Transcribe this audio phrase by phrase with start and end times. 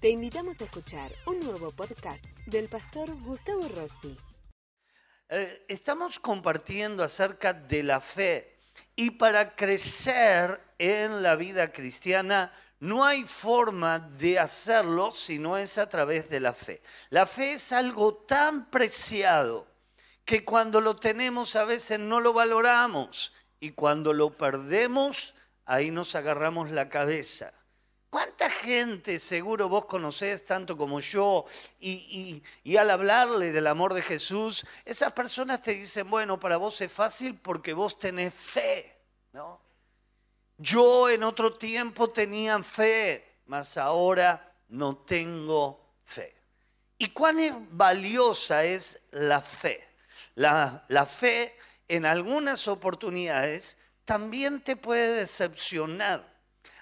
[0.00, 4.16] Te invitamos a escuchar un nuevo podcast del pastor Gustavo Rossi.
[5.28, 8.56] Eh, estamos compartiendo acerca de la fe
[8.96, 15.76] y para crecer en la vida cristiana no hay forma de hacerlo si no es
[15.76, 16.80] a través de la fe.
[17.10, 19.66] La fe es algo tan preciado
[20.24, 25.34] que cuando lo tenemos a veces no lo valoramos y cuando lo perdemos
[25.66, 27.52] ahí nos agarramos la cabeza.
[28.10, 31.44] ¿Cuánta gente seguro vos conocés tanto como yo
[31.78, 32.42] y,
[32.76, 37.38] al hablarle del amor de Jesús, esas personas te dicen, bueno, para vos es fácil
[37.38, 38.98] porque vos tenés fe,
[39.32, 39.60] ¿no?
[40.58, 46.34] Yo en otro tiempo tenía fe, mas ahora no tengo fe.
[46.98, 49.88] ¿Y cuán valiosa es la fe?
[50.34, 51.56] La, la fe
[51.86, 56.29] en algunas oportunidades también te puede decepcionar.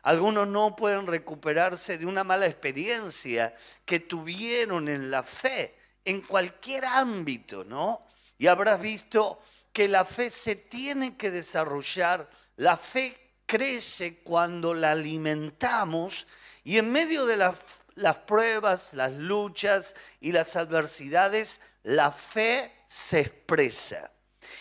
[0.09, 3.55] Algunos no pueden recuperarse de una mala experiencia
[3.85, 8.07] que tuvieron en la fe, en cualquier ámbito, ¿no?
[8.39, 14.93] Y habrás visto que la fe se tiene que desarrollar, la fe crece cuando la
[14.93, 16.27] alimentamos
[16.65, 17.57] y en medio de las,
[17.95, 24.11] las pruebas, las luchas y las adversidades, la fe se expresa.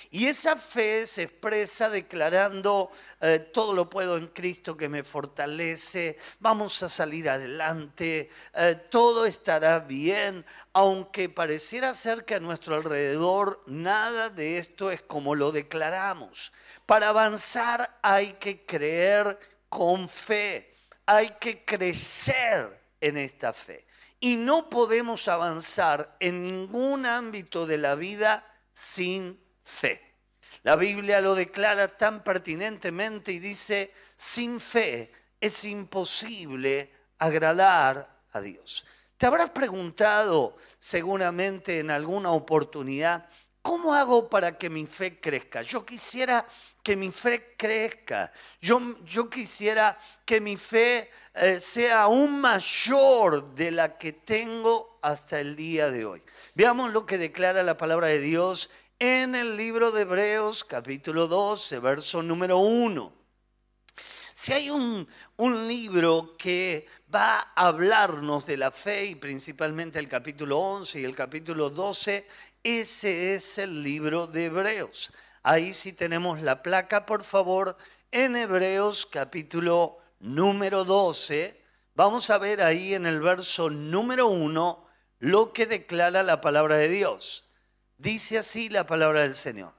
[0.10, 6.18] Y esa fe se expresa declarando, eh, todo lo puedo en Cristo que me fortalece,
[6.40, 13.64] vamos a salir adelante, eh, todo estará bien, aunque pareciera ser que a nuestro alrededor
[13.68, 16.52] nada de esto es como lo declaramos.
[16.86, 19.38] Para avanzar hay que creer
[19.70, 20.74] con fe,
[21.06, 23.86] hay que crecer en esta fe.
[24.20, 29.47] Y no podemos avanzar en ningún ámbito de la vida sin fe.
[30.64, 38.86] La Biblia lo declara tan pertinentemente y dice, sin fe es imposible agradar a Dios.
[39.18, 43.30] Te habrás preguntado seguramente en alguna oportunidad,
[43.62, 45.62] ¿cómo hago para que mi fe crezca?
[45.62, 46.46] Yo quisiera
[46.84, 48.32] que mi fe crezca.
[48.62, 55.40] Yo, yo quisiera que mi fe eh, sea aún mayor de la que tengo hasta
[55.40, 56.22] el día de hoy.
[56.56, 61.80] Veamos lo que declara la palabra de Dios en el libro de Hebreos capítulo 12,
[61.80, 63.14] verso número 1.
[64.34, 70.08] Si hay un, un, libro que va a hablarnos de la fe y principalmente el
[70.08, 72.28] capítulo 11 y el capítulo 12,
[72.64, 75.12] ese es el libro de Hebreos.
[75.44, 77.78] Ahí sí tenemos la placa, por favor,
[78.12, 81.62] en Hebreos capítulo número 12.
[81.96, 84.88] Vamos a ver ahí en el verso número 1
[85.20, 87.47] lo que declara la palabra de Dios.
[87.98, 89.74] Dice así la palabra del Señor.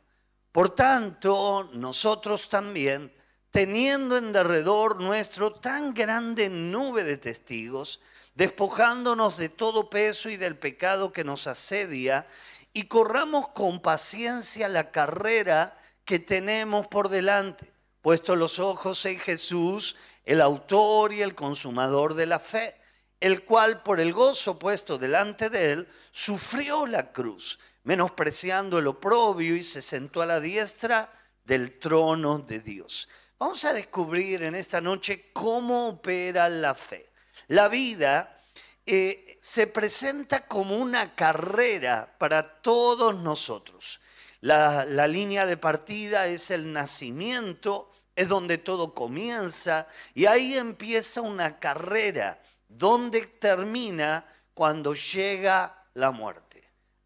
[0.51, 3.13] Por tanto, nosotros también,
[3.53, 8.01] teniendo en derredor nuestro tan grande nube de testigos,
[8.35, 12.27] despojándonos de todo peso y del pecado que nos asedia,
[12.73, 19.95] y corramos con paciencia la carrera que tenemos por delante, puesto los ojos en Jesús,
[20.25, 22.81] el autor y el consumador de la fe,
[23.21, 29.57] el cual por el gozo puesto delante de él, sufrió la cruz menospreciando el oprobio
[29.57, 31.13] y se sentó a la diestra
[31.45, 33.09] del trono de Dios.
[33.39, 37.11] Vamos a descubrir en esta noche cómo opera la fe.
[37.47, 38.43] La vida
[38.85, 44.01] eh, se presenta como una carrera para todos nosotros.
[44.41, 51.21] La, la línea de partida es el nacimiento, es donde todo comienza y ahí empieza
[51.21, 56.48] una carrera donde termina cuando llega la muerte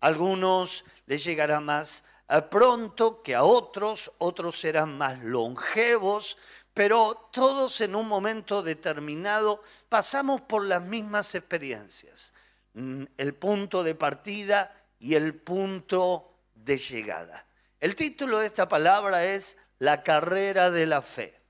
[0.03, 2.05] algunos les llegará más
[2.51, 6.39] pronto que a otros, otros serán más longevos,
[6.75, 12.33] pero todos en un momento determinado pasamos por las mismas experiencias,
[12.75, 17.47] mm, el punto de partida y el punto de llegada.
[17.79, 21.41] El título de esta palabra es La carrera de la fe.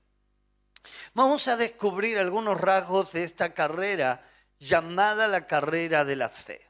[1.13, 4.27] Vamos a descubrir algunos rasgos de esta carrera
[4.59, 6.69] llamada la carrera de la fe.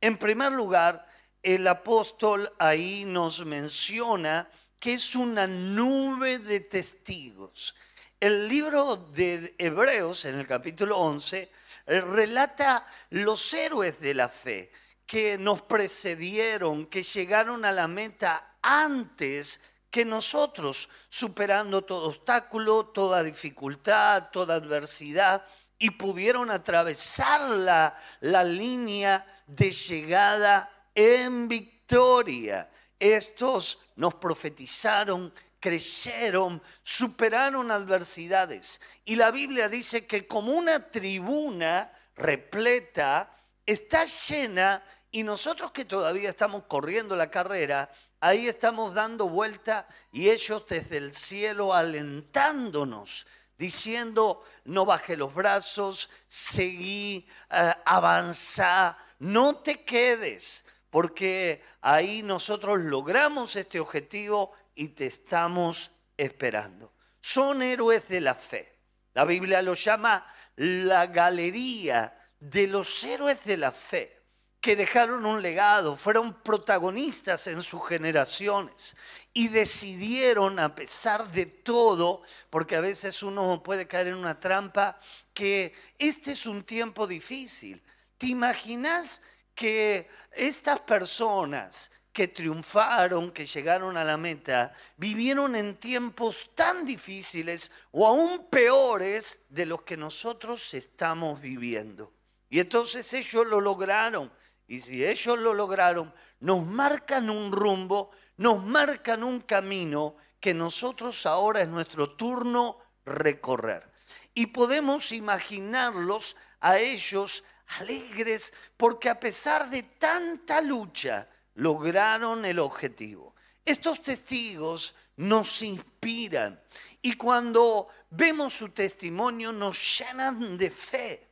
[0.00, 1.06] En primer lugar,
[1.46, 4.50] el apóstol ahí nos menciona
[4.80, 7.76] que es una nube de testigos.
[8.18, 11.48] El libro de Hebreos, en el capítulo 11,
[11.86, 14.72] eh, relata los héroes de la fe
[15.06, 23.22] que nos precedieron, que llegaron a la meta antes que nosotros, superando todo obstáculo, toda
[23.22, 25.46] dificultad, toda adversidad,
[25.78, 32.68] y pudieron atravesar la, la línea de llegada en victoria.
[32.98, 38.80] Estos nos profetizaron, crecieron, superaron adversidades.
[39.04, 43.30] Y la Biblia dice que como una tribuna repleta,
[43.64, 47.90] está llena y nosotros que todavía estamos corriendo la carrera,
[48.20, 53.26] ahí estamos dando vuelta y ellos desde el cielo alentándonos,
[53.58, 60.64] diciendo, no baje los brazos, seguí, eh, avanza, no te quedes,
[60.96, 66.90] porque ahí nosotros logramos este objetivo y te estamos esperando.
[67.20, 68.78] Son héroes de la fe.
[69.12, 70.26] La Biblia lo llama
[70.56, 74.22] la galería de los héroes de la fe
[74.58, 78.96] que dejaron un legado, fueron protagonistas en sus generaciones
[79.34, 84.98] y decidieron, a pesar de todo, porque a veces uno puede caer en una trampa,
[85.34, 87.82] que este es un tiempo difícil.
[88.16, 89.20] ¿Te imaginas
[89.56, 97.72] que estas personas que triunfaron, que llegaron a la meta, vivieron en tiempos tan difíciles
[97.90, 102.12] o aún peores de los que nosotros estamos viviendo?
[102.48, 104.30] Y entonces ellos lo lograron
[104.68, 111.24] y si ellos lo lograron, nos marcan un rumbo, nos marcan un camino que nosotros
[111.26, 113.90] ahora es nuestro turno recorrer.
[114.34, 117.42] Y podemos imaginarlos a ellos
[117.78, 123.34] alegres porque a pesar de tanta lucha lograron el objetivo.
[123.64, 126.60] Estos testigos nos inspiran
[127.02, 131.26] y cuando vemos su testimonio nos llenan de fe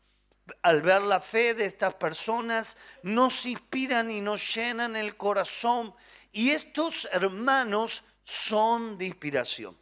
[0.62, 5.94] al ver la fe de estas personas, nos inspiran y nos llenan el corazón.
[6.32, 9.76] Y estos hermanos son de inspiración.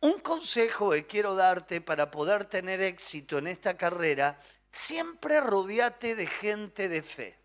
[0.00, 4.40] Un consejo que quiero darte para poder tener éxito en esta carrera,
[4.70, 7.38] siempre rodeate de gente de fe.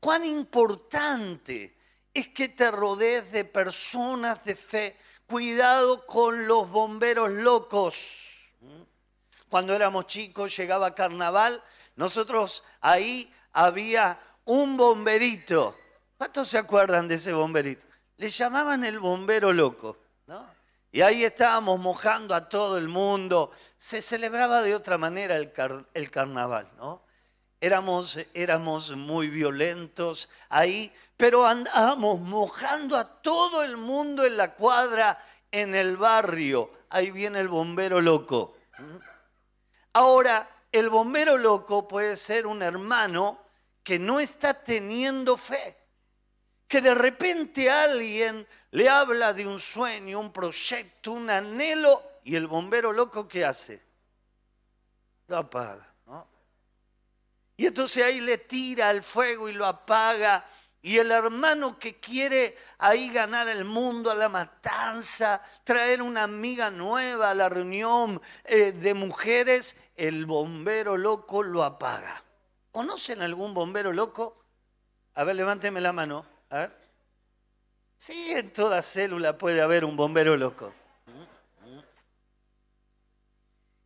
[0.00, 1.76] Cuán importante
[2.14, 4.96] es que te rodees de personas de fe.
[5.26, 8.28] Cuidado con los bomberos locos
[9.48, 11.62] cuando éramos chicos, llegaba carnaval,
[11.96, 15.76] nosotros ahí había un bomberito.
[16.16, 17.86] ¿Cuántos se acuerdan de ese bomberito?
[18.16, 19.98] Le llamaban el bombero loco.
[20.98, 23.52] Y ahí estábamos mojando a todo el mundo.
[23.76, 27.02] Se celebraba de otra manera el, carnaval, ¿no?
[27.60, 35.24] Éramos, éramos muy violentos ahí, pero andábamos mojando a todo el mundo en la cuadra,
[35.52, 36.72] en el barrio.
[36.88, 38.56] Ahí viene el bombero loco.
[39.92, 43.38] Ahora, el bombero loco puede ser un hermano
[43.84, 45.77] que no está teniendo fe,
[46.68, 52.46] que de repente alguien le habla de un sueño, un proyecto, un anhelo, y el
[52.46, 53.82] bombero loco ¿qué hace?
[55.26, 55.88] Lo apaga.
[57.58, 60.46] Y entonces ahí le tira al fuego y lo apaga.
[60.80, 66.70] Y el hermano que quiere ahí ganar el mundo a la matanza, traer una amiga
[66.70, 72.22] nueva a la reunión eh, de mujeres, el bombero loco lo apaga.
[72.70, 74.44] ¿Conocen algún bombero loco?
[75.14, 76.37] A ver, levánteme la mano.
[76.50, 76.88] A ver.
[77.96, 80.72] Sí, en toda célula puede haber un bombero loco.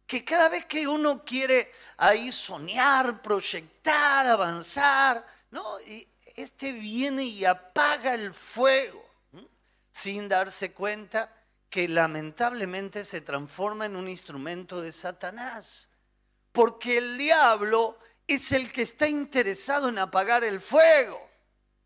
[0.06, 5.80] Que cada vez que uno quiere ahí soñar, proyectar, avanzar, ¿no?
[5.80, 6.06] Y
[6.36, 9.02] este viene y apaga el fuego,
[9.90, 11.32] sin darse cuenta
[11.70, 15.88] que lamentablemente se transforma en un instrumento de Satanás
[16.52, 21.28] porque el diablo es el que está interesado en apagar el fuego,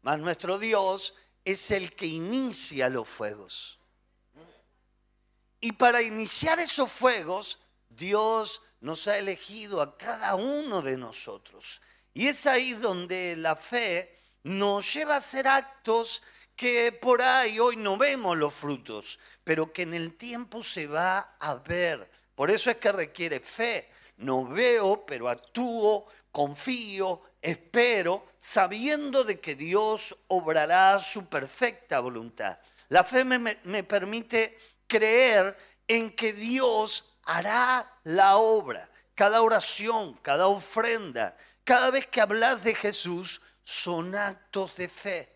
[0.06, 3.80] mas nuestro Dios es el que inicia los fuegos.
[5.58, 7.58] Y para iniciar esos fuegos,
[7.88, 11.82] Dios nos ha elegido a cada uno de nosotros.
[12.14, 16.22] Y es ahí donde la fe nos lleva a hacer actos
[16.54, 21.34] que por ahí hoy no vemos los frutos, pero que en el tiempo se va
[21.40, 22.08] a ver.
[22.36, 29.54] Por eso es que requiere fe, no veo, pero actúo, confío, espero, sabiendo de que
[29.54, 32.58] Dios obrará su perfecta voluntad.
[32.90, 35.56] La fe me, permite creer
[35.88, 38.86] en que Dios hará la obra.
[39.14, 45.32] Cada oración, cada ofrenda, cada vez que hablas de Jesús, son actos de fe.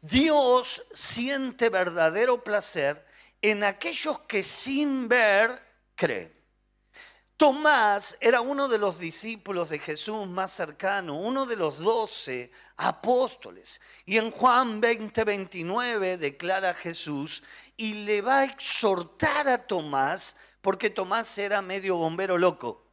[0.00, 3.04] Dios siente verdadero placer
[3.42, 5.62] en aquellos que sin ver
[5.94, 6.37] creen.
[7.38, 13.80] Tomás era uno de los discípulos de Jesús más cercano, uno de los doce apóstoles.
[14.04, 17.44] Y en Juan 20, 29 declara Jesús
[17.76, 22.84] y le va a exhortar a Tomás, porque Tomás era medio bombero loco.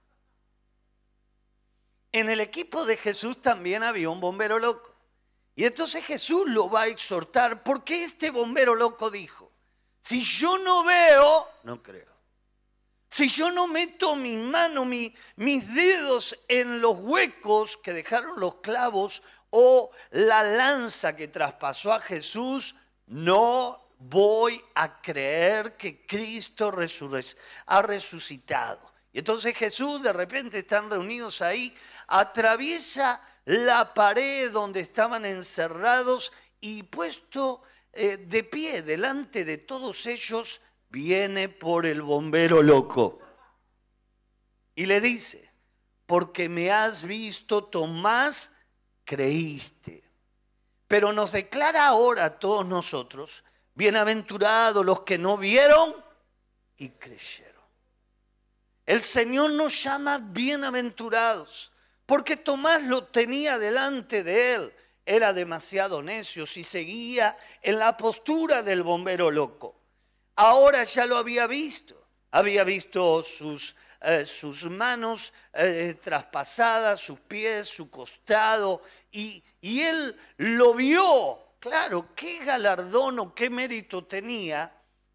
[2.11, 4.93] En el equipo de Jesús también había un bombero loco.
[5.55, 9.51] Y entonces Jesús lo va a exhortar porque este bombero loco dijo,
[10.01, 12.14] si yo no veo, no creo.
[13.15, 19.23] Si yo no meto mi mano, mis dedos en los huecos que dejaron los clavos
[19.51, 22.75] o la lanza que traspasó a Jesús,
[23.07, 26.73] no voy a creer que Cristo
[27.67, 28.91] ha resucitado.
[29.13, 31.73] Y entonces Jesús, de repente están reunidos ahí,
[32.07, 37.61] atraviesa la pared donde estaban encerrados y puesto
[37.93, 43.19] eh, de pie delante de todos ellos, viene por el bombero loco.
[44.75, 45.51] Y le dice,
[46.05, 48.51] porque me has visto, Tomás,
[49.03, 50.03] creíste.
[50.87, 55.95] Pero nos declara ahora a todos nosotros, bienaventurados los que no vieron
[56.77, 57.55] y creyeron.
[58.85, 61.71] El Señor nos llama bienaventurados,
[62.05, 64.73] porque Tomás lo tenía delante de él.
[65.07, 69.84] Era demasiado necio si seguía en la postura del bombero loco.
[70.35, 71.95] Ahora ya lo había visto.
[72.31, 80.15] Había visto sus, eh, sus manos eh, traspasadas, sus pies, su costado, y, y él
[80.37, 81.55] lo vio.
[81.59, 84.71] Claro, qué galardón o qué mérito tenía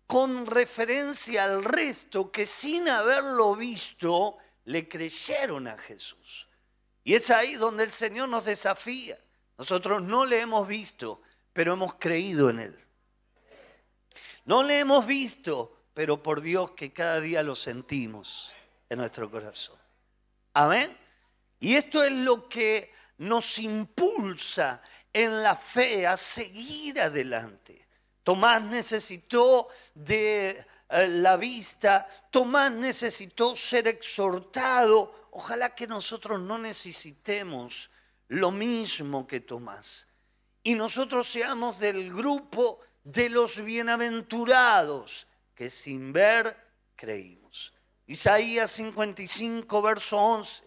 [0.06, 6.48] con referencia al resto que sin haberlo visto le creyeron a Jesús.
[7.04, 9.18] Y es ahí donde el Señor nos desafía.
[9.56, 11.22] Nosotros no le hemos visto,
[11.52, 12.84] pero hemos creído en Él.
[14.44, 18.52] No le hemos visto, pero por Dios que cada día lo sentimos
[18.88, 19.76] en nuestro corazón.
[20.54, 20.96] Amén.
[21.60, 24.80] Y esto es lo que nos impulsa
[25.12, 27.86] en la fe a seguir adelante.
[28.22, 35.28] Tomás necesitó de eh, la vista, Tomás necesitó ser exhortado.
[35.32, 37.90] Ojalá que nosotros no necesitemos
[38.28, 40.06] lo mismo que Tomás.
[40.62, 46.56] Y nosotros seamos del grupo de los bienaventurados que sin ver
[46.96, 47.72] creímos.
[48.06, 50.64] Isaías 55, verso 11,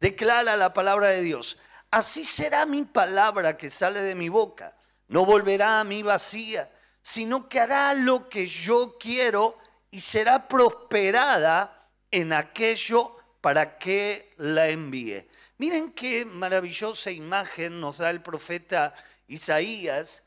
[0.00, 1.58] declara la palabra de Dios.
[1.90, 4.76] Así será mi palabra que sale de mi boca.
[5.08, 6.70] No volverá a mí vacía
[7.04, 9.58] sino que hará lo que yo quiero
[9.90, 15.28] y será prosperada en aquello para que la envíe.
[15.58, 18.94] Miren qué maravillosa imagen nos da el profeta
[19.26, 20.23] Isaías,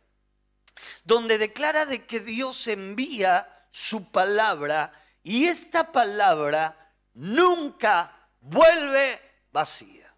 [1.03, 4.91] donde declara de que Dios envía su palabra
[5.23, 9.19] y esta palabra nunca vuelve
[9.51, 10.13] vacía.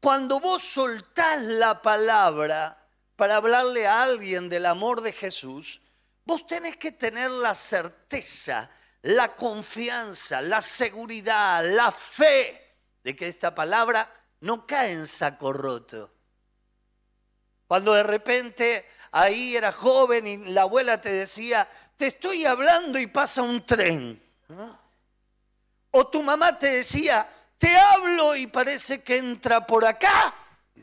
[0.00, 2.78] Cuando vos soltás la palabra,
[3.16, 5.82] para hablarle a alguien del amor de Jesús,
[6.24, 8.70] vos tenés que tener la certeza,
[9.02, 14.08] la confianza, la seguridad, la fe de que esta palabra
[14.40, 16.14] no cae en saco roto.
[17.66, 23.06] Cuando de repente ahí eras joven y la abuela te decía, te estoy hablando y
[23.06, 24.22] pasa un tren.
[25.90, 30.34] O tu mamá te decía, te hablo y parece que entra por acá.
[30.74, 30.82] Y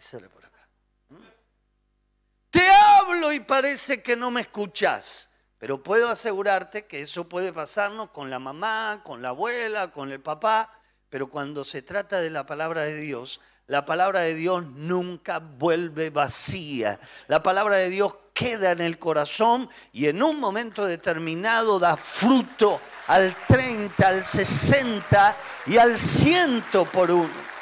[2.50, 5.30] te hablo y parece que no me escuchas.
[5.58, 10.22] Pero puedo asegurarte que eso puede pasarnos con la mamá, con la abuela, con el
[10.22, 10.72] papá.
[11.10, 16.12] Pero cuando se trata de la palabra de Dios, la palabra de Dios nunca vuelve
[16.12, 17.00] vacía.
[17.28, 22.80] La palabra de Dios queda en el corazón y en un momento determinado da fruto
[23.08, 27.56] al 30, al 60 y al 100 por uno.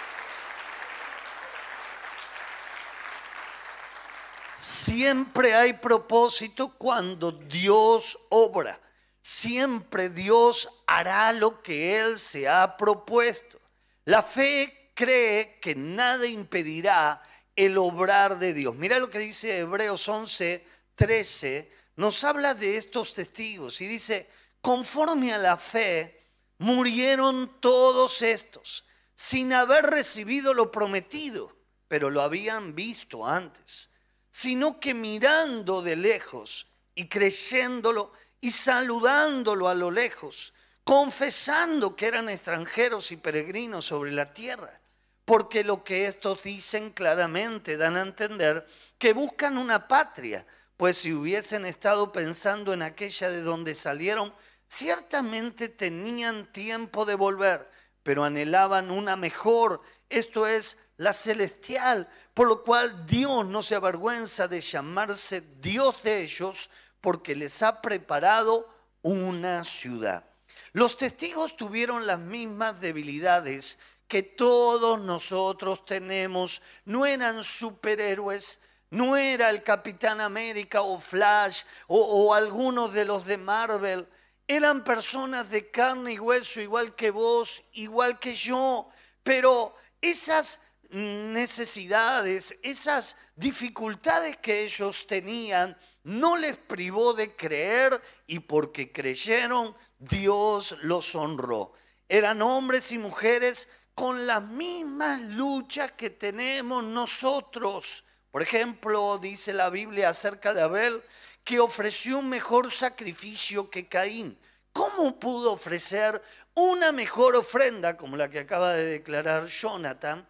[4.57, 8.79] Siempre hay propósito cuando Dios obra.
[9.21, 13.59] Siempre Dios hará lo que Él se ha propuesto.
[14.05, 17.21] La fe cree que nada impedirá
[17.55, 18.75] el obrar de Dios.
[18.75, 21.71] Mira lo que dice Hebreos 11, 13.
[21.95, 24.29] Nos habla de estos testigos y dice,
[24.61, 26.21] conforme a la fe,
[26.57, 28.85] murieron todos estos
[29.15, 31.55] sin haber recibido lo prometido,
[31.87, 33.89] pero lo habían visto antes
[34.33, 42.27] sino que mirando de lejos y creyéndolo y saludándolo a lo lejos, confesando que eran
[42.29, 44.81] extranjeros y peregrinos sobre la tierra.
[45.25, 51.13] Porque lo que estos dicen claramente dan a entender que buscan una patria, pues si
[51.13, 54.33] hubiesen estado pensando en aquella de donde salieron,
[54.67, 57.69] ciertamente tenían tiempo de volver,
[58.03, 64.47] pero anhelaban una mejor, esto es, la celestial por lo cual Dios no se avergüenza
[64.47, 68.67] de llamarse Dios de ellos porque les ha preparado
[69.01, 70.25] una ciudad.
[70.71, 73.77] Los testigos tuvieron las mismas debilidades
[74.07, 76.61] que todos nosotros tenemos.
[76.85, 83.37] No eran superhéroes, no era el Capitán América o Flash o, algunos de los de
[83.37, 84.07] Marvel.
[84.47, 88.89] eran personas de carne y hueso, igual que vos, igual que yo,
[89.23, 98.91] pero esas necesidades, esas dificultades que ellos tenían, no les privó de creer y porque
[98.91, 101.73] creyeron, Dios los honró.
[102.09, 108.03] Eran hombres y mujeres con las mismas luchas que tenemos nosotros.
[108.31, 111.03] Por ejemplo, dice la Biblia acerca de Abel,
[111.43, 114.39] que ofreció un mejor sacrificio que Caín.
[114.71, 116.21] ¿Cómo pudo ofrecer
[116.55, 120.27] una mejor ofrenda como la que acaba de declarar Jonathan?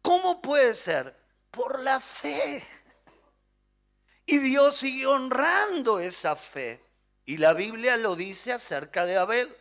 [0.00, 1.14] ¿Cómo puede ser?
[1.50, 2.64] Por la fe.
[4.24, 6.82] Y Dios sigue honrando esa fe.
[7.26, 9.54] Y la Biblia lo dice acerca de Abel.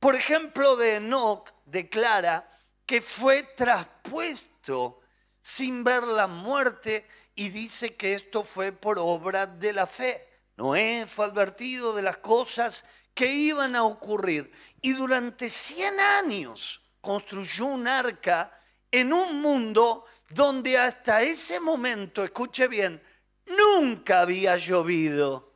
[0.00, 2.48] Por ejemplo, de Enoch declara
[2.86, 5.00] que fue traspuesto
[5.42, 10.26] sin ver la muerte y dice que esto fue por obra de la fe.
[10.56, 14.50] Noé fue advertido de las cosas que iban a ocurrir
[14.80, 18.58] y durante 100 años construyó un arca
[18.90, 23.02] en un mundo donde hasta ese momento, escuche bien,
[23.46, 25.47] nunca había llovido.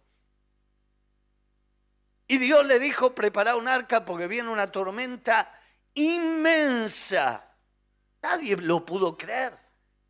[2.33, 5.53] Y Dios le dijo, prepara un arca porque viene una tormenta
[5.93, 7.47] inmensa.
[8.23, 9.55] Nadie lo pudo creer,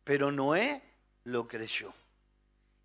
[0.05, 0.81] pero Noé
[1.25, 1.93] lo creyó.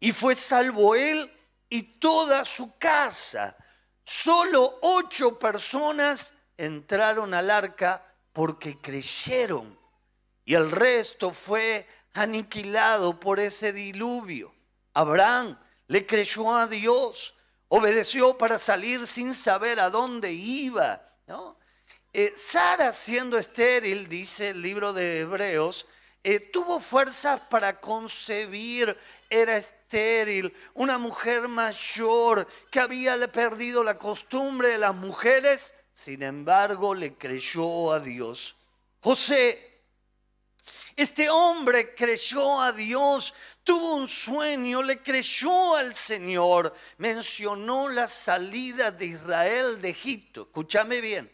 [0.00, 1.33] Y fue salvo él
[1.68, 3.57] y toda su casa.
[4.02, 9.78] Solo ocho personas entraron al arca porque creyeron.
[10.45, 14.52] Y el resto fue aniquilado por ese diluvio.
[14.95, 17.37] Abraham le creyó a Dios,
[17.69, 21.03] obedeció para salir sin saber a dónde iba.
[22.13, 25.87] Eh, Sara, siendo estéril, dice el libro de Hebreos,
[26.25, 28.97] eh, tuvo fuerzas para concebir,
[29.31, 36.95] era estéril, una mujer mayor que había perdido la costumbre de las mujeres, sin embargo
[36.95, 38.57] le creyó a Dios.
[39.01, 39.68] José,
[40.97, 48.90] este hombre creyó a Dios, tuvo un sueño, le creyó al Señor, mencionó la salida
[48.90, 50.42] de Israel de Egipto.
[50.42, 51.31] Escúchame bien.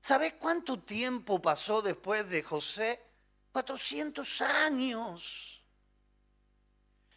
[0.00, 3.00] ¿Sabes cuánto tiempo pasó después de José?
[3.52, 5.62] 400 años.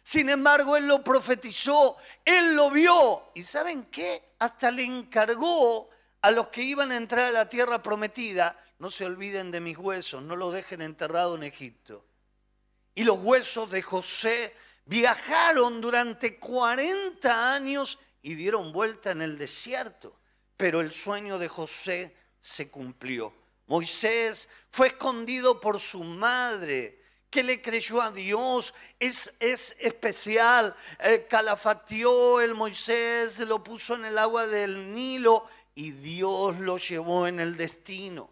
[0.02, 3.32] Sin embargo, él lo profetizó, él lo vio.
[3.34, 4.34] ¿Y saben qué?
[4.38, 9.04] Hasta le encargó a los que iban a entrar a la tierra prometida, no se
[9.04, 12.04] olviden de mis huesos, no los dejen enterrado en Egipto.
[12.94, 14.54] Y los huesos de José
[14.86, 20.16] viajaron durante 40 años y dieron vuelta en el desierto.
[20.56, 23.32] Pero el sueño de José se cumplió.
[23.66, 28.72] Moisés fue escondido por su madre, que le creyó a Dios.
[28.98, 30.74] Es, es especial.
[31.00, 37.26] Eh, calafateó el Moisés, lo puso en el agua del Nilo y Dios lo llevó
[37.26, 38.30] en el destino.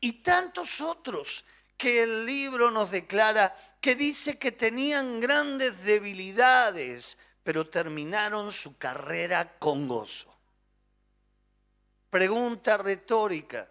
[0.00, 1.44] Y tantos otros
[1.76, 9.58] que el libro nos declara que dice que tenían grandes debilidades, pero terminaron su carrera
[9.58, 10.32] con gozo.
[12.10, 13.68] Pregunta retórica.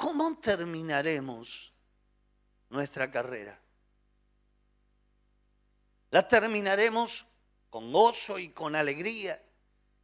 [0.00, 1.74] ¿cómo terminaremos
[2.70, 3.60] nuestra carrera?
[6.10, 7.26] La terminaremos
[7.68, 9.42] con gozo y con alegría,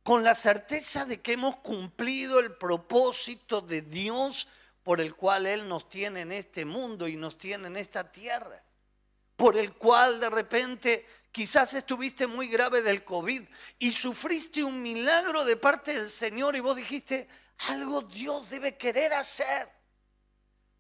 [0.03, 4.47] con la certeza de que hemos cumplido el propósito de Dios
[4.87, 8.63] por el cual Él nos tiene en este mundo y nos tiene en esta tierra,
[9.35, 13.43] por el cual de repente quizás estuviste muy grave del COVID
[13.81, 17.27] y sufriste un milagro de parte del Señor y vos dijiste,
[17.67, 19.69] algo Dios debe querer hacer.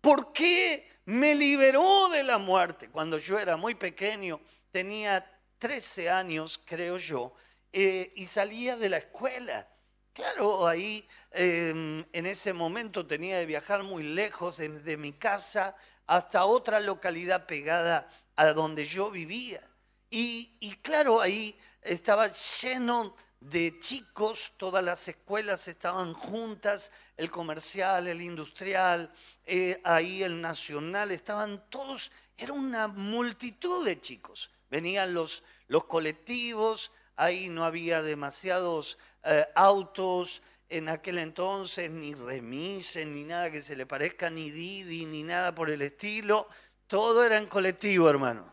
[0.00, 2.88] ¿Por qué me liberó de la muerte?
[2.88, 4.40] Cuando yo era muy pequeño,
[4.70, 7.34] tenía 13 años, creo yo,
[7.72, 9.68] eh, y salía de la escuela.
[10.16, 15.76] Claro, ahí em, en ese momento tenía que viajar muy lejos de, mi casa
[16.06, 19.60] hasta otra localidad pegada a donde yo vivía.
[20.08, 28.22] y claro, ahí estaba lleno de chicos, todas las escuelas estaban juntas, el comercial, el
[28.22, 29.12] industrial,
[29.44, 34.50] eh, ahí el nacional, estaban todos, era una multitud de chicos.
[34.70, 43.06] Venían los, los colectivos, ahí no había demasiados eh, autos en aquel entonces, ni remises,
[43.06, 46.48] ni nada que se le parezca, ni Didi, ni nada por el estilo.
[46.86, 48.52] Todo era en colectivo, hermano.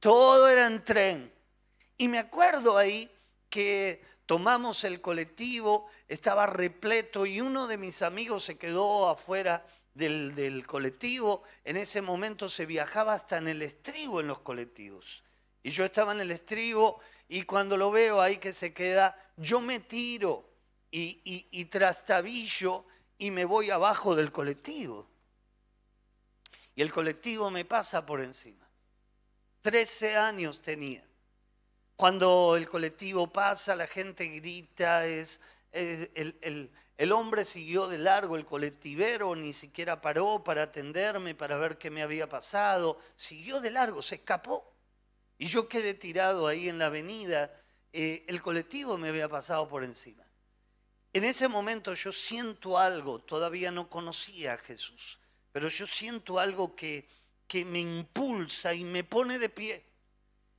[0.00, 1.32] Todo era en tren.
[1.98, 3.10] Y me acuerdo ahí
[3.48, 10.66] que tomamos el colectivo, estaba repleto y uno de mis amigos se quedó afuera del,
[10.66, 11.42] colectivo.
[11.64, 15.22] En ese momento se viajaba hasta en el estribo en los colectivos.
[15.62, 19.60] Y yo estaba en el estribo y cuando lo veo ahí que se queda, yo
[19.60, 20.48] me tiro.
[20.90, 22.86] y, y, trastabillo
[23.18, 25.06] y me voy abajo del colectivo.
[26.74, 28.66] Y el colectivo me pasa por encima.
[29.62, 31.06] Trece años tenía.
[31.96, 35.40] Cuando el colectivo pasa, la gente grita, es,
[35.72, 41.90] el, hombre siguió de largo, el colectivero ni siquiera paró para atenderme, para ver qué
[41.90, 44.75] me había pasado, siguió de largo, se escapó.
[45.38, 47.52] Y yo quedé tirado ahí en la avenida,
[47.92, 50.24] eh, el colectivo me había pasado por encima.
[51.12, 55.18] En ese momento yo siento algo, todavía no conocía a Jesús,
[55.50, 57.08] pero yo siento algo que,
[57.46, 59.84] que me impulsa y me pone de pie.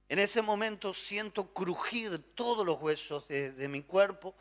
[0.09, 4.35] En ese momento siento crujir todos los huesos de, mi cuerpo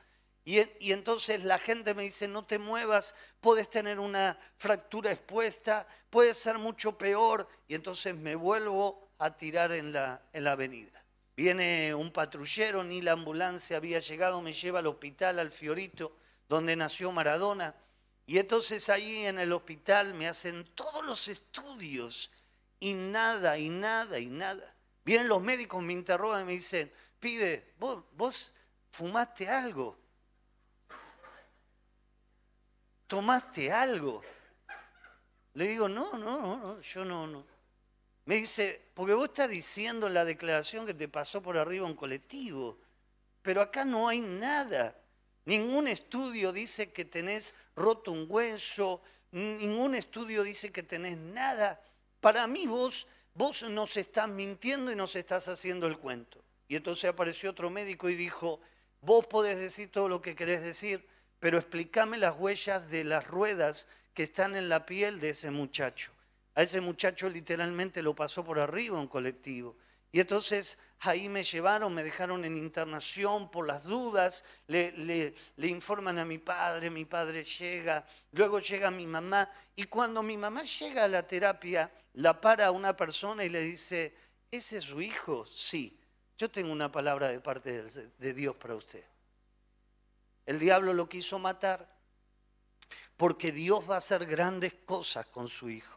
[0.45, 5.87] y, y, entonces la gente me dice, no te muevas, puedes tener una fractura expuesta,
[6.09, 7.49] puede ser mucho peor.
[7.67, 11.05] Y entonces me vuelvo a tirar en la, en la avenida.
[11.37, 16.17] Viene un patrullero, ni la ambulancia había llegado, me lleva al hospital, al Fiorito,
[16.49, 17.75] donde nació Maradona.
[18.27, 22.31] Y entonces ahí en el hospital me hacen todos los estudios
[22.81, 24.75] y nada, y nada, y nada.
[25.05, 28.53] Vienen los médicos, me interrogan y me dicen, pibe, vos, vos
[28.91, 29.97] fumaste algo.
[33.07, 34.23] ¿Tomaste algo?
[35.55, 37.56] Le digo, no, no, no, yo no, no.
[38.27, 41.95] Me dice, porque vos estás diciendo en la declaración que te pasó por arriba un
[41.95, 42.79] colectivo,
[43.41, 44.97] pero acá no hay nada.
[45.45, 51.81] Ningún estudio dice que tenés roto un hueso, ningún estudio dice que tenés nada.
[52.21, 56.43] Para mí vos vos nos estás mintiendo y nos estás haciendo el cuento.
[56.69, 58.61] Y entonces apareció otro médico y dijo,
[59.03, 61.07] vos podés decir todo lo que querés decir,
[61.39, 66.13] pero explícame las huellas de las ruedas que están en la piel de ese muchacho.
[66.57, 69.77] A ese muchacho literalmente lo pasó por arriba un colectivo.
[70.11, 76.25] Y entonces ahí me llevaron, me dejaron en internación por las dudas, le, informan a
[76.25, 81.09] mi padre, mi padre llega, luego llega mi mamá, y cuando mi mamá llega a
[81.09, 84.17] la terapia, la para una persona y le dice,
[84.51, 85.45] ¿ese es su hijo?
[85.45, 86.01] Sí,
[86.39, 87.83] yo tengo una palabra de parte
[88.17, 89.05] de Dios para usted.
[90.47, 91.95] El diablo lo quiso matar
[93.19, 95.96] porque Dios va a hacer grandes cosas con su hijo.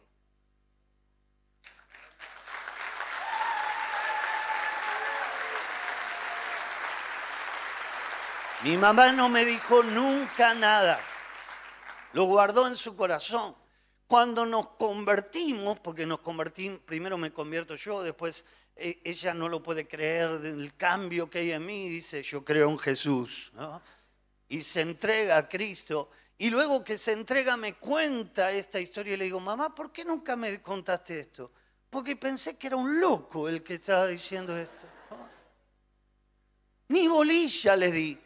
[8.62, 11.00] Mi mamá no me dijo nunca nada.
[12.12, 13.56] Lo guardó en su corazón.
[14.06, 18.44] Cuando nos convertimos, porque nos convertimos, primero me convierto yo, después
[18.76, 22.68] eh, ella no lo puede creer del cambio que hay en mí, dice, yo creo
[22.68, 23.50] en Jesús.
[24.48, 26.10] Y se entrega a Cristo.
[26.36, 30.04] Y luego que se entrega me cuenta esta historia y le digo, mamá, ¿por qué
[30.04, 31.50] nunca me contaste esto?
[31.88, 34.86] Porque pensé que era un loco el que estaba diciendo esto.
[36.88, 38.18] Ni bolilla le di.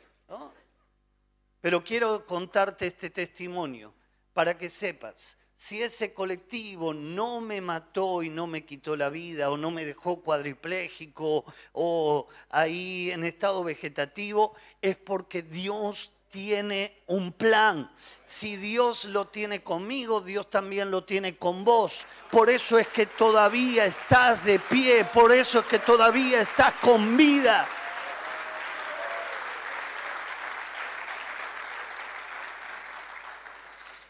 [1.65, 3.95] Pero quiero contarte este testimonio
[4.35, 9.51] para que sepas, si ese colectivo no me mató y no me quitó la vida
[9.51, 17.33] o no me dejó cuadripléjico o ahí en estado vegetativo, es porque Dios tiene un
[17.33, 17.91] plan.
[18.25, 22.05] Si Dios lo tiene conmigo, Dios también lo tiene con vos.
[22.31, 27.17] Por eso es que todavía estás de pie, por eso es que todavía estás con
[27.17, 27.67] vida.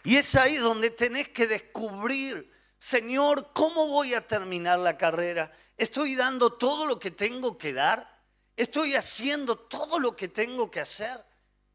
[0.04, 5.50] Y es ahí donde tenés que descubrir, Señor, ¿cómo voy a terminar la carrera?
[5.78, 8.22] ¿Estoy dando todo lo que tengo que dar?
[8.54, 11.24] ¿Estoy haciendo todo lo que tengo que hacer?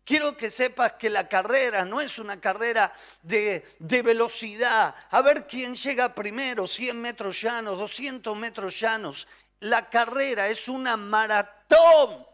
[0.05, 5.47] Quiero que sepas que la carrera no es una carrera de, de, velocidad, a ver
[5.47, 9.27] quién llega primero, 100 metros llanos, 200 metros llanos.
[9.59, 12.25] La carrera es una maratón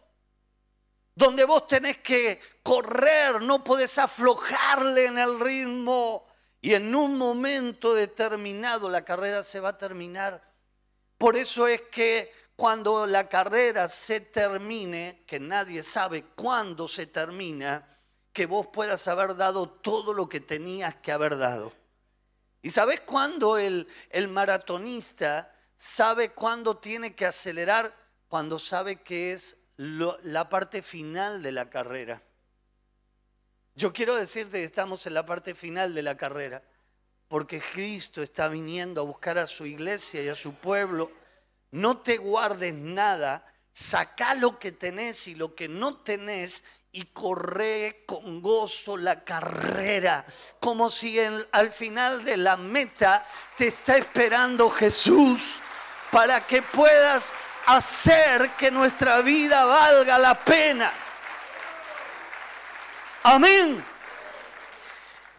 [1.16, 6.26] donde vos tenés que correr, no podés aflojarle en el ritmo
[6.60, 10.52] y en un momento determinado la carrera se va a terminar.
[11.20, 17.88] Por eso es que cuando la carrera se termine, que nadie sabe cuándo se termina,
[18.34, 21.72] que vos puedas haber dado todo lo que tenías que haber dado.
[22.64, 27.96] ¿Y sabes cuándo el, el maratonista sabe cuándo tiene que acelerar?
[28.28, 32.24] Cuando sabe que es la parte final de la carrera.
[33.76, 36.64] Yo quiero decirte que estamos en la parte final de la carrera,
[37.28, 41.12] porque Cristo está viniendo a buscar a su iglesia y a su pueblo.
[41.72, 48.06] No te guardes nada, saca lo que tenés y lo que no tenés y corre
[48.06, 50.26] con gozo la carrera,
[50.62, 53.26] como si al final de la meta
[53.58, 55.60] te está esperando Jesús
[56.12, 57.34] para que puedas
[57.66, 60.94] hacer que nuestra vida valga la pena.
[63.28, 63.84] Amén.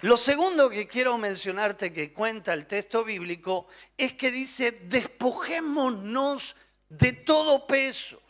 [0.01, 6.57] Lo segundo que quiero mencionarte que cuenta el texto bíblico es que dice, despojémonos
[6.89, 8.21] de todo peso.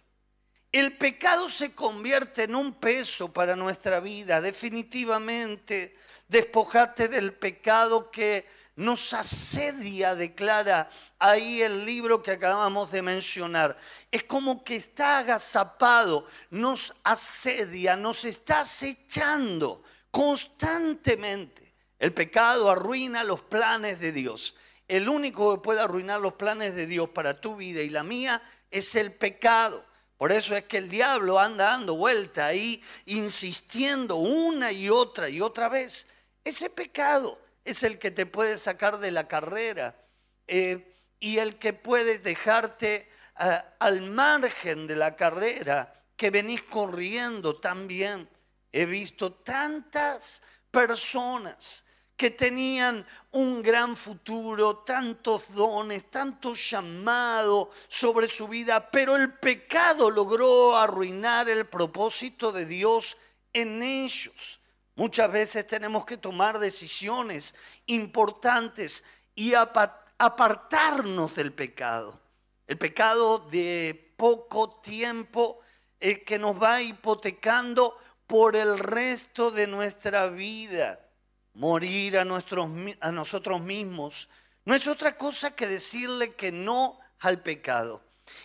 [0.70, 5.96] El pecado se convierte en un peso para nuestra vida, definitivamente.
[6.28, 8.44] Despojate del pecado que
[8.76, 13.76] nos asedia, declara ahí el libro que acabamos de mencionar.
[14.10, 21.74] Es como que está agazapado, nos asedia, nos está acechando constantemente.
[21.98, 24.54] El pecado arruina los planes de Dios.
[24.86, 28.42] El único que puede arruinar los planes de Dios para tu vida y la mía
[28.70, 29.84] es el pecado.
[30.18, 35.40] Por eso es que el diablo anda dando vuelta ahí, insistiendo una y otra y
[35.40, 36.06] otra vez.
[36.44, 39.96] Ese pecado es el que te puede sacar de la carrera
[40.46, 47.56] eh, y el que puede dejarte eh, al margen de la carrera que venís corriendo
[47.56, 48.28] también.
[48.72, 51.84] He visto tantas personas
[52.16, 60.10] que tenían un gran futuro, tantos dones, tanto llamado sobre su vida, pero el pecado
[60.10, 63.18] logró arruinar el propósito de Dios
[63.52, 64.55] en ellos.
[64.96, 67.54] Muchas veces tenemos que tomar decisiones
[67.84, 69.04] importantes
[69.34, 72.18] y apartarnos del pecado.
[72.66, 75.60] El pecado de poco tiempo
[76.00, 81.00] eh, que nos va hipotecando por el resto de nuestra vida.
[81.52, 82.68] Morir a, nuestros,
[83.00, 84.28] a nosotros mismos
[84.64, 88.02] no es otra cosa que decirle que no al pecado.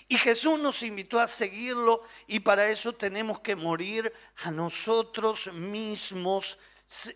[0.07, 4.11] Y Jesús nos invitó a seguirlo y para eso tenemos que morir
[4.43, 6.57] a nosotros mismos,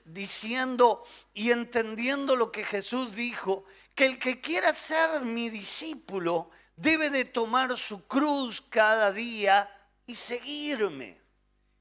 [0.05, 7.09] diciendo y entendiendo lo que Jesús dijo, que el que quiera ser mi discípulo debe
[7.09, 9.69] de tomar su cruz cada día
[10.05, 11.21] y seguirme.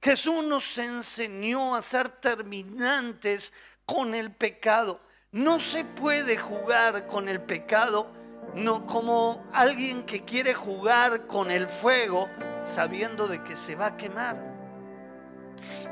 [0.01, 3.53] Jesús nos enseñó a ser terminantes
[3.87, 5.01] con el pecado.
[5.33, 8.13] No se puede jugar con el pecado
[8.55, 12.29] no como alguien que quiere jugar con el fuego
[12.65, 14.55] sabiendo de que se va a quemar.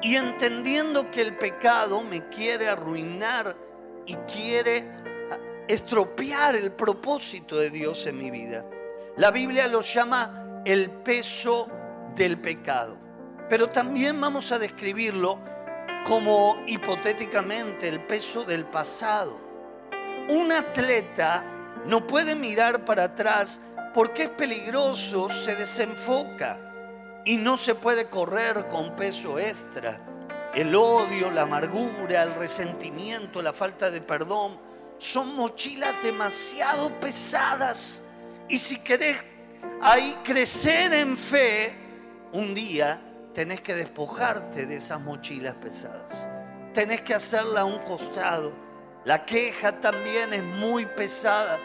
[0.03, 3.57] Y entendiendo que el pecado me quiere arruinar
[4.07, 4.91] y quiere
[5.31, 8.65] ah, estropear el propósito de Dios en mi vida.
[9.17, 11.69] La Biblia lo llama el peso
[12.17, 13.03] del pecado
[13.53, 15.39] pero también vamos a describirlo
[16.07, 19.39] como hipotéticamente el peso del pasado.
[20.31, 21.45] Un atleta
[21.87, 23.61] no puede mirar para atrás
[23.95, 26.59] porque es peligroso, se desenfoca
[27.25, 30.01] y no se puede correr con peso extra.
[30.55, 34.59] El odio, la amargura, el resentimiento, la falta de perdón
[34.99, 38.03] son mochilas demasiado pesadas.
[38.49, 39.25] Y si querés
[39.81, 41.75] ahí crecer en fe,
[42.33, 43.01] un día
[43.35, 46.29] tenés que despojarte de esas mochilas pesadas.
[46.73, 48.53] Tenés que hacerla a un costado.
[49.05, 51.59] La queja también es muy pesada.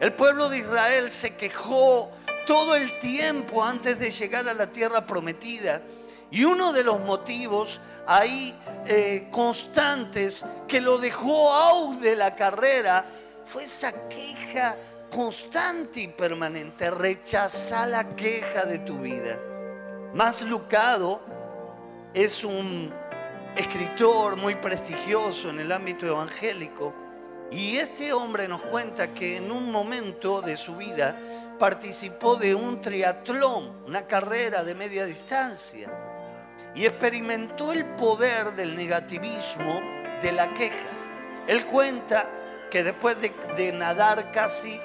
[0.00, 2.10] El pueblo de Israel se quejó
[2.46, 5.82] todo el tiempo antes de llegar a la tierra prometida.
[6.30, 8.54] Y uno de los motivos ahí
[8.86, 13.04] eh, constantes que lo dejó out de la carrera
[13.44, 14.76] fue esa queja
[15.10, 16.90] constante y permanente.
[16.90, 19.38] Rechaza la queja de tu vida.
[20.14, 21.20] Más Lucado
[22.14, 22.92] es un
[23.56, 26.94] escritor muy prestigioso en el ámbito evangélico
[27.50, 31.18] y este hombre nos cuenta que en un momento de su vida
[31.58, 35.90] participó de un triatlón, una carrera de media distancia,
[36.74, 39.80] y experimentó el poder del negativismo
[40.20, 40.90] de la queja.
[41.46, 42.28] Él cuenta
[42.70, 44.78] que después de, nadar casi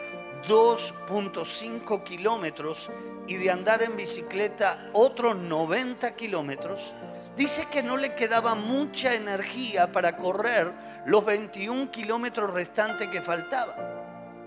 [0.47, 2.89] 2.5 kilómetros
[3.27, 6.93] y de andar en bicicleta otros 90 kilómetros,
[7.35, 10.71] dice que no le quedaba mucha energía para correr
[11.05, 13.75] los 21 kilómetros restantes que faltaban.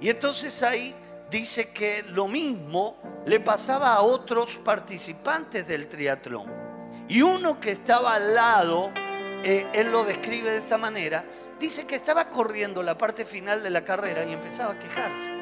[0.00, 0.94] Y entonces ahí
[1.30, 6.52] dice que lo mismo le pasaba a otros participantes del triatlón.
[7.08, 8.92] Y uno que estaba al lado,
[9.42, 11.24] eh, él lo describe de esta manera,
[11.58, 15.32] dice que estaba corriendo la parte final de la carrera y empezaba a quejarse.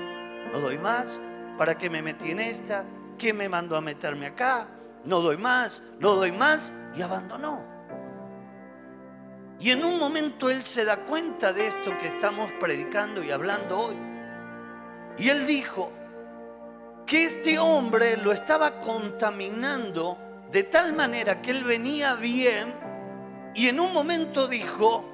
[0.52, 1.20] No doy más,
[1.58, 2.84] ¿para qué me metí en esta?
[3.18, 4.66] ¿Quién me mandó a meterme acá?
[5.04, 7.72] No doy más, no doy más y abandonó.
[9.60, 13.78] Y en un momento él se da cuenta de esto que estamos predicando y hablando
[13.78, 13.96] hoy.
[15.18, 15.92] Y él dijo
[17.06, 20.18] que este hombre lo estaba contaminando
[20.50, 22.74] de tal manera que él venía bien
[23.54, 25.04] y en un momento dijo,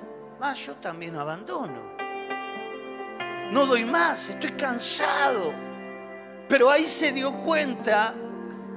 [0.41, 1.97] ah, yo también abandono.
[3.51, 5.53] No doy más, estoy cansado.
[6.49, 8.15] Pero ahí se dio cuenta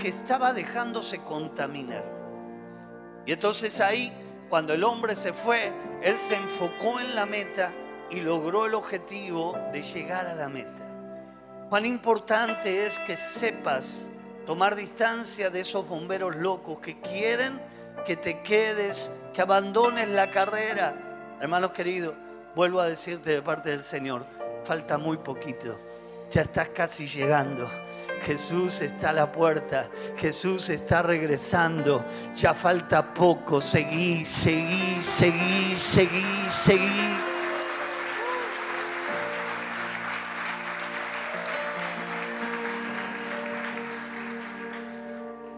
[0.01, 2.03] que estaba dejándose contaminar.
[3.25, 4.11] Y entonces ahí
[4.49, 7.71] cuando el hombre se fue, él se enfocó en la meta
[8.09, 10.87] y logró el objetivo de llegar a la meta.
[11.69, 14.09] Cuán importante es que sepas
[14.45, 17.61] tomar distancia de esos bomberos locos que quieren
[18.05, 21.37] que te quedes, que abandones la carrera.
[21.39, 22.15] Hermanos queridos,
[22.55, 24.25] vuelvo a decirte de parte del Señor,
[24.63, 25.77] falta muy poquito,
[26.29, 27.69] ya estás casi llegando.
[28.23, 32.05] Jesús está a la puerta, Jesús está regresando,
[32.35, 37.31] ya falta poco, seguí, seguí, seguí, seguí, seguí.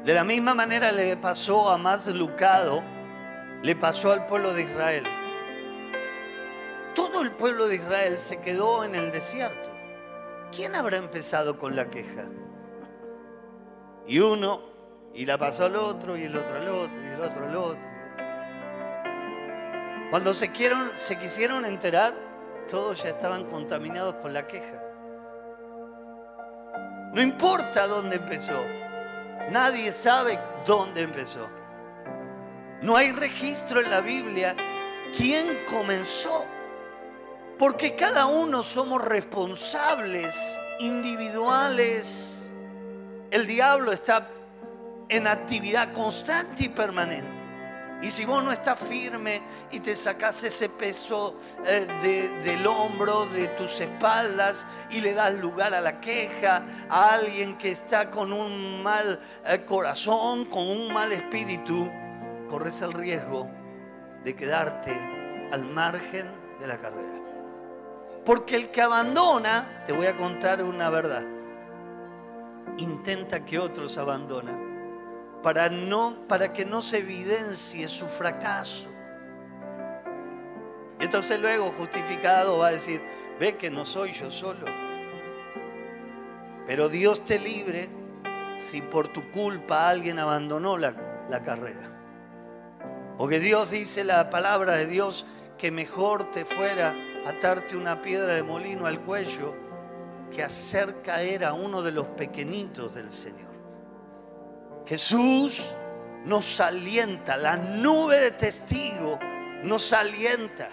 [0.05, 2.83] De la misma manera le pasó a más Lucado,
[3.61, 5.03] le pasó al pueblo de Israel.
[6.93, 9.71] Todo el pueblo de Israel se quedó en el desierto.
[10.51, 12.27] ¿Quién habrá empezado con la queja?
[14.05, 14.61] Y uno,
[15.13, 17.93] y la pasó al otro, y el otro al otro, y el otro al otro.
[20.09, 20.51] Cuando se,
[20.95, 22.13] se quisieron enterar,
[22.69, 24.81] todos ya estaban contaminados con la queja.
[27.13, 28.63] No importa dónde empezó,
[29.49, 31.49] nadie sabe dónde empezó.
[32.81, 34.55] No hay registro en la Biblia
[35.15, 36.45] quién comenzó,
[37.57, 40.35] porque cada uno somos responsables
[40.79, 42.42] individuales
[43.33, 44.27] el diablo está
[45.09, 47.43] en actividad constante y permanente.
[48.03, 49.41] Y si vos no estás firme
[49.71, 51.87] y te sacas ese peso eh,
[52.43, 57.71] del hombro, de tus espaldas, y le das lugar a la queja, a alguien que
[57.71, 61.89] está con un mal eh, corazón, con un mal espíritu,
[62.51, 63.49] corres el riesgo
[64.23, 64.91] de quedarte
[65.51, 67.19] al margen de la carrera.
[68.25, 71.25] Porque el que abandona, te voy a contar una verdad,
[72.77, 74.73] intenta que otros abandonen
[75.43, 78.87] para, no, para que no se evidencie su fracaso.
[80.99, 83.01] Y entonces luego justificado va a decir,
[83.39, 84.65] ve que no soy yo solo.
[86.65, 87.89] Pero Dios te libre
[88.55, 91.91] si por tu culpa alguien abandonó la, la carrera.
[93.17, 95.25] Porque Dios dice la palabra de Dios
[95.57, 99.62] que mejor te fuera atarte una piedra de molino al cuello
[100.33, 103.51] que hacer caer a uno de los pequeñitos del Señor.
[104.85, 105.73] Jesús
[106.25, 109.19] nos alienta, la nube de testigo
[109.63, 110.69] nos alienta.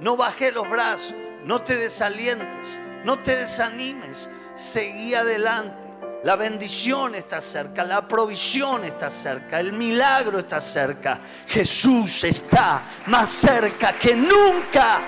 [0.00, 5.88] No baje los brazos, no te desalientes, no te desanimes, seguí adelante.
[6.22, 11.18] La bendición está cerca, la provisión está cerca, el milagro está cerca.
[11.46, 15.00] Jesús está más cerca que nunca.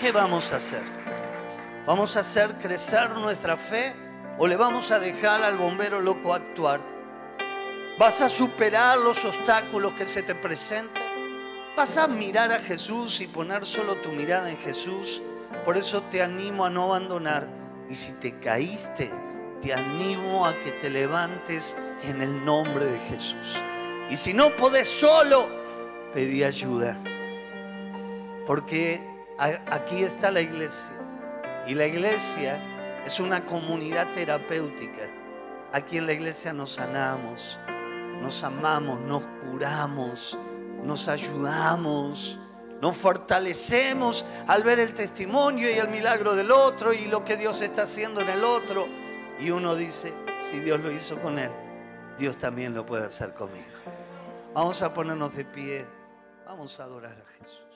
[0.00, 0.82] ¿Qué vamos a hacer?
[1.86, 3.94] ¿Vamos a hacer crecer nuestra fe
[4.38, 6.80] o le vamos a dejar al bombero loco actuar?
[7.98, 11.02] ¿Vas a superar los obstáculos que se te presentan?
[11.76, 15.22] ¿Vas a mirar a Jesús y poner solo tu mirada en Jesús?
[15.66, 17.46] Por eso te animo a no abandonar.
[17.90, 19.10] Y si te caíste,
[19.60, 23.60] te animo a que te levantes en el nombre de Jesús.
[24.08, 25.46] Y si no podés solo,
[26.14, 26.96] pedí ayuda.
[28.46, 29.09] Porque
[29.40, 30.94] Aquí está la iglesia.
[31.66, 35.08] Y la iglesia es una comunidad terapéutica.
[35.72, 37.58] Aquí en la iglesia nos sanamos,
[38.20, 40.38] nos amamos, nos curamos,
[40.84, 42.38] nos ayudamos,
[42.82, 47.62] nos fortalecemos al ver el testimonio y el milagro del otro y lo que Dios
[47.62, 48.88] está haciendo en el otro.
[49.38, 51.50] Y uno dice, si Dios lo hizo con él,
[52.18, 53.64] Dios también lo puede hacer conmigo.
[54.52, 55.86] Vamos a ponernos de pie,
[56.44, 57.69] vamos a adorar a Jesús.